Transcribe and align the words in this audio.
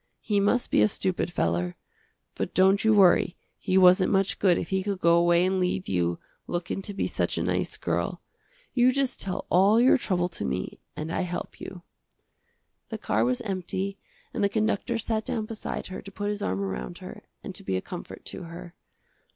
He 0.23 0.39
must 0.39 0.71
be 0.71 0.81
a 0.81 0.87
stupid 0.87 1.31
feller. 1.31 1.75
But 2.33 2.55
don't 2.55 2.83
you 2.83 2.91
worry, 2.91 3.35
he 3.59 3.77
wasn't 3.77 4.11
much 4.11 4.39
good 4.39 4.57
if 4.57 4.69
he 4.69 4.81
could 4.81 4.97
go 4.99 5.15
away 5.15 5.45
and 5.45 5.59
leave 5.59 5.87
you, 5.87 6.17
lookin' 6.47 6.81
to 6.81 6.93
be 6.95 7.05
such 7.05 7.37
a 7.37 7.43
nice 7.43 7.77
girl. 7.77 8.19
You 8.73 8.91
just 8.91 9.21
tell 9.21 9.45
all 9.51 9.79
your 9.79 9.99
trouble 9.99 10.27
to 10.29 10.43
me, 10.43 10.79
and 10.95 11.11
I 11.11 11.21
help 11.21 11.61
you." 11.61 11.83
The 12.89 12.97
car 12.97 13.23
was 13.23 13.41
empty 13.41 13.99
and 14.33 14.43
the 14.43 14.49
conductor 14.49 14.97
sat 14.97 15.23
down 15.23 15.45
beside 15.45 15.85
her 15.93 16.01
to 16.01 16.11
put 16.11 16.29
his 16.29 16.41
arm 16.41 16.61
around 16.63 16.97
her, 16.97 17.21
and 17.43 17.53
to 17.53 17.63
be 17.63 17.75
a 17.77 17.79
comfort 17.81 18.25
to 18.25 18.45
her. 18.45 18.73